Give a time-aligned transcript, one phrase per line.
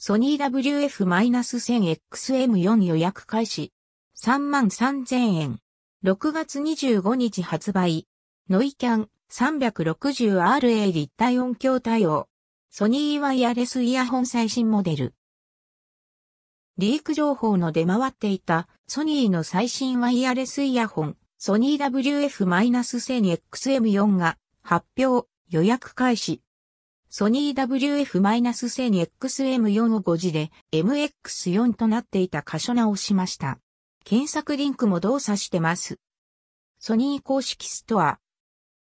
[0.00, 3.72] ソニー WF-1000XM4 予約開始。
[4.16, 5.58] 33,000円。
[6.04, 8.06] 6月25日発売。
[8.48, 12.28] ノイキャン 360RA 立体音響対応。
[12.70, 15.14] ソニーワイヤレスイヤホン最新モデル。
[16.76, 21.84] リーク情報の出回っていたソニーの最新ワイヤレスイヤホン、ソニー
[22.30, 26.40] WF-1000XM4 が発表、予約開始。
[27.10, 33.58] ソニー WF-1000XM4 を5時で MX4 となっていた箇所直しました。
[34.04, 35.98] 検索リンクも動作してます。
[36.78, 38.18] ソニー公式ストア。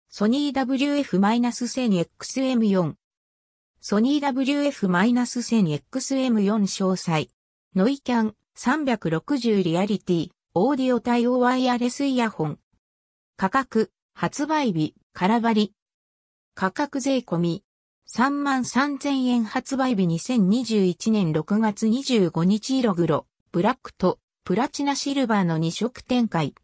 [0.10, 2.96] ソニー WF-1000XM4。
[3.80, 7.28] ソニー WF-1000XM4 詳細。
[7.76, 12.58] ノイキャン360リアリティ、オーディオ対応ワイヤレスイヤホン。
[13.38, 15.76] 価格、発売日、空張り。
[16.56, 17.64] 価格税込み。
[18.10, 26.56] 3万3000円発売日2021年6月25日色黒、ブラックとプラチナシルバーの2色展開。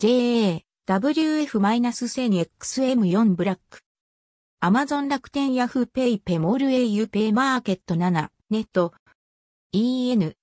[0.00, 3.82] JA、WF-1000XM4 ブラック。
[4.58, 8.92] アマゾン楽天ヤフーペイペモール au ペイマーケット7、ネット、
[9.72, 10.34] EN。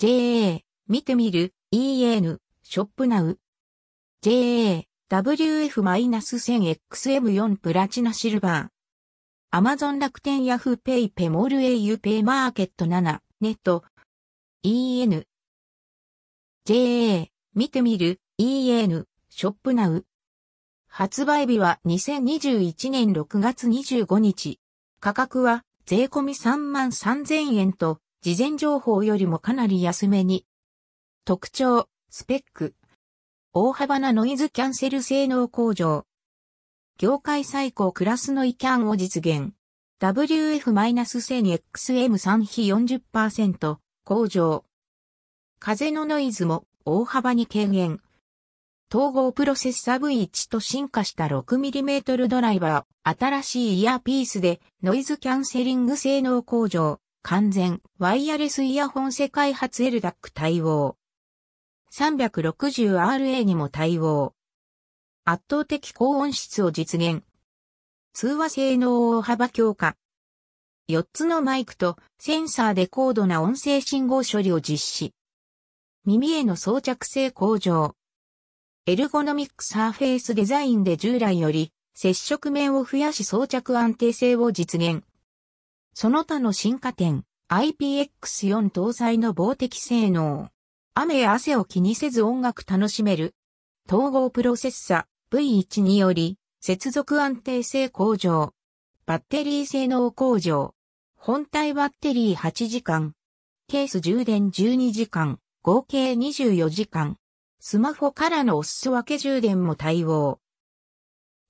[0.00, 3.38] JA、見てみる、EN、ショップナウ。
[4.24, 8.68] JA、WF-1000XM4 プラチナシルバー。
[9.50, 13.82] アマゾン楽天ヤフーペイペモール au ペイマーケット7、ネット。
[14.62, 15.24] EN。
[16.66, 20.04] JA、見てみる、EN、ショップナウ。
[20.86, 24.60] 発売日は2021年6月25日。
[25.00, 30.44] 価格は税込み3万3000円と、事前情報よりもかなり安めに。
[31.24, 32.74] 特徴、スペック。
[33.54, 36.04] 大幅なノイズキャンセル性能向上。
[37.00, 39.52] 業界最高クラスのイキャンを実現。
[40.00, 44.64] WF-1000XM3 比40%向上。
[45.60, 48.00] 風のノイズも大幅に軽減。
[48.92, 60.96] 統合プロセッサ V1 と進化した 6mm ドライバー、新しいイヤーピースでノイズキャンセリング性能向上、完全、ワイヤレスイヤホン世界初 LDAC 対応。
[61.92, 64.34] 360RA にも対応。
[65.30, 67.22] 圧倒的高音質を実現。
[68.14, 69.94] 通話性能を大幅強化。
[70.88, 75.12] 4つのマイクとセンサーで高度な音声信号処理を実施。
[76.06, 77.94] 耳への装着性向上。
[78.86, 85.04] エルゴノミックサーフェイスデザインで従来より接触面を増やし装着安定性を実現。
[85.92, 90.48] その他の進化点、IPX4 搭載の防滴性能。
[90.94, 93.34] 雨や汗を気にせず音楽楽しめる。
[93.90, 98.54] 統合プロセッサ V1 により接続安定性向上。
[99.04, 100.74] バッテリー性能向上。
[101.16, 103.12] 本体バッテリー8時間。
[103.68, 105.38] ケース充電12時間。
[105.62, 107.18] 合計24時間。
[107.60, 110.40] スマホからのお裾分け充電も対応。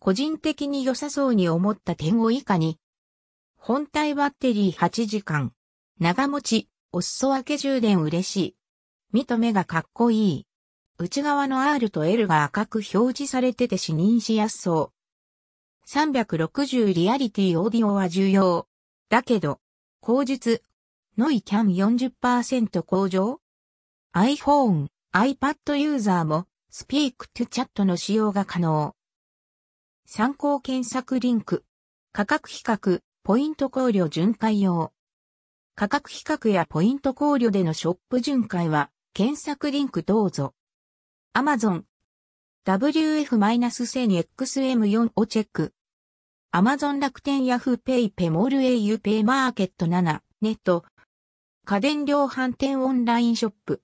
[0.01, 2.81] 個人的に良さそうに思った点を以下に。
[3.57, 5.53] 本体バッテリー8時間。
[6.01, 8.57] 長持ち、お裾分け充電嬉しい。
[9.13, 10.48] 見と目がかっこいい。
[11.01, 15.89] 内側の R と L が赤く表示されてて視認しやすそう。
[15.89, 18.67] 360リアリティオーディオは重要。
[19.09, 19.61] だけど、
[20.01, 20.63] 口述、
[21.17, 23.41] ノイキャン40%向上
[24.13, 28.97] ?iPhone、iPad ユーザーも Speak to Chat の使用が可能。
[30.05, 31.65] 参考検索リンク。
[32.13, 34.93] 価格比較、ポイント考慮巡回用。
[35.77, 40.55] 価格比較やポイント考慮でのショップ巡回は、検索リンクどうぞ。
[41.35, 41.83] Amazon。
[42.67, 45.75] WF-1000XM4 をチェック。
[46.53, 50.85] Amazon 楽天ヤフーペイペモール au ペイマーケット7ネット。
[51.65, 53.83] 家電量販店オンラインショップ。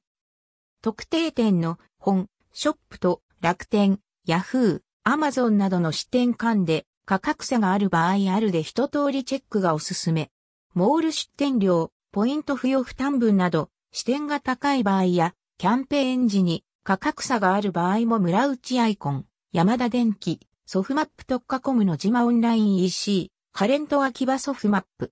[0.83, 10.31] 特定店の本、ショップと楽天、ヤフー、アマゾンなどの支店間で価格差がある場合あるで一通りチェックがおすすめ。
[10.75, 25.11] モール出店料、ポイント付与負担分など、支店が高い場合や、キャンペーン時に価格差がある場合も村内アイコン、山田電機、ソフマップ特化コムの自マオンライン EC、カレント秋葉ソフマップ。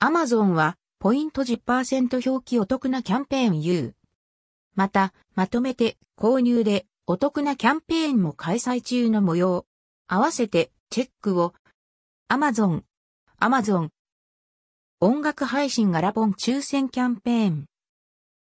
[0.00, 3.94] アマゾンは、ポイント10%表記お得なキャンペーン U。
[4.74, 9.66] また、まとめて購入でお得なキャンペーンも開催中の模様。
[10.08, 11.54] 合わせてチェックを。
[12.28, 12.82] Amazon、
[13.40, 13.90] Amazon。
[14.98, 17.66] 音楽配信ガラポン抽選キャンペーン。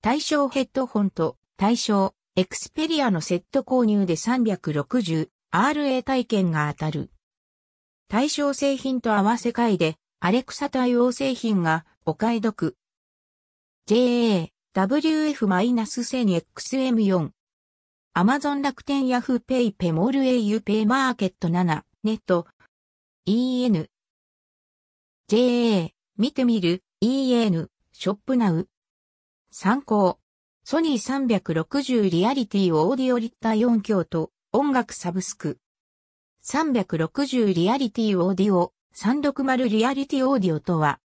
[0.01, 7.11] 対象ヘッドホンと対象エクスペリアのセット購入で 360RA 体験が当たる。
[8.09, 12.75] 対象製品と合わせ替えでアレクサ対応製品がお買い得。
[13.87, 17.33] JA、WF-1000XM4。
[18.15, 22.47] Amazon 楽天ヤフーペイペモール au ペイマーケット7、ネット。
[23.27, 23.91] EN。
[25.29, 28.71] JA、見てみる、EN、ショップナウ。
[29.51, 30.22] 参考。
[30.65, 35.59] ソニー360リアリティオーディオリッター4強と音楽サブスク。
[36.45, 41.01] 360リアリティオーディオ、360リアリティオーディオとは、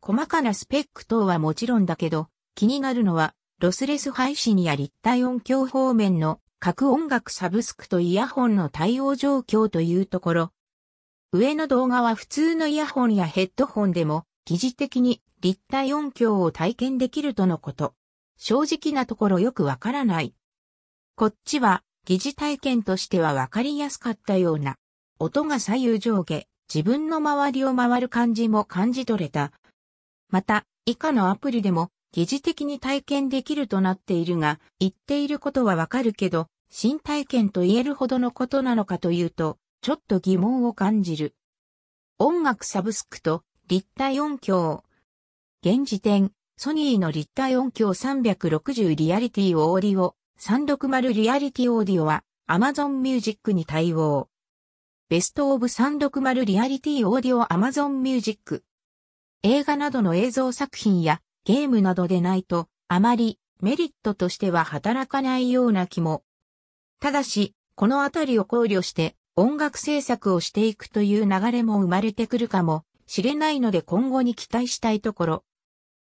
[0.00, 2.26] 細かなスペック等はもちろんだけど、
[2.56, 10.52] 気になるのは、ロスレス配信や立体音響方面の各音楽サブスクとイヤホンの対応状況というところ。
[11.30, 17.94] 上の動画は普通のイヤホンやヘッドホンでも疑似的に立体音響を体験できるとのこと。
[18.44, 20.34] 正直なところよくわからない。
[21.14, 24.74] こっちは疑似体験としてはわかりやすかったような。
[25.20, 29.52] 音が左右上下、自分の周りを回る感じも感じ取れた。
[30.28, 41.36] また、以下のアプリでも疑似的に体験できるとなっているが、言っていることはわかるけど、新体験と言えるほどのことなのかというと、ちょっと疑問を感じる。
[42.18, 44.82] 音楽サブスクと立体音響。
[45.64, 46.32] 現時点、
[46.64, 54.28] ソニーの立体音響360リアリティオーディオ、360リアリティオーディオは Amazon Music に対応。
[55.08, 58.62] ベストオブ360リアリティオーディオ Amazon Music。
[59.42, 66.22] 映画などの映像作品やゲームなどでないとあまりメリットとしては働かないような気も。
[67.00, 75.44] ただし、このあたりを考慮して音楽制作をしていくという流れも生まれてくるかもしれないので今後に期待したいところ。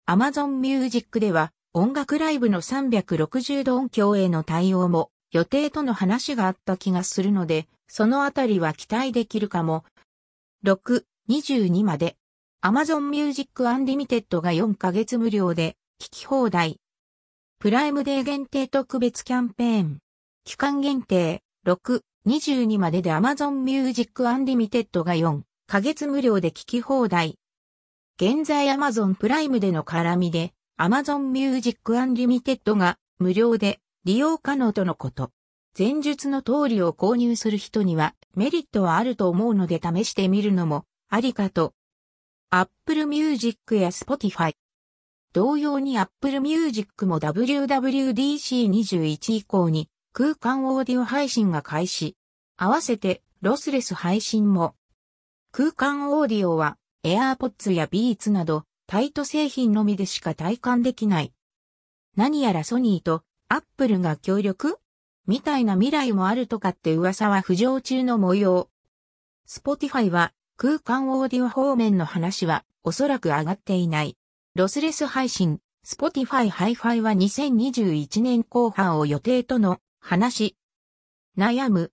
[0.08, 9.84] Amazon Music では音楽ライブの360度音響への対応も予定との話があった気がするので、そのあたりは期待できるかも。
[10.64, 12.18] 6、22まで。
[12.64, 16.78] Amazon Music Unlimited が4ヶ月無料で聞き放題。
[17.58, 19.98] プライムデー限定特別キャンペーン。
[20.44, 27.40] 期間限定6、22までで Amazon Music Unlimited が4ヶ月無料で聞き放題。
[28.18, 35.32] 現在 Amazon プライムでの絡みで Amazon Music Unlimited が無料で利用可能とのこと。
[35.78, 41.74] 前述の通りを購入する人にはメリットはあると思うので試してみるのもありかと。
[42.52, 44.54] Apple Music や Spotify。
[45.34, 52.16] 同様に Apple Music も WWDC21 以降に空間オーディオ配信が開始。
[52.56, 54.74] 合わせてロスレス配信も。
[55.52, 61.34] 空間オーディオは AirPods や Beats などタイト製品のみでしか体感できない。
[62.16, 64.80] 何やらソニーと Apple が協力？
[65.28, 68.70] みたいな未来もあるとかって噂は浮上中の模様。
[69.48, 74.18] Spotify は空間オーディオ方面の話はおそらく上がっていない。
[74.56, 80.56] ロスレス配信、Spotify Hi-Fi は2021年後半を予定との話。
[81.38, 81.92] 悩む